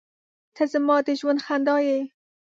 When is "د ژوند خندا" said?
1.05-1.75